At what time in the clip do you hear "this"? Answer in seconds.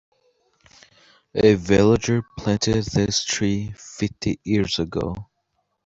2.85-3.23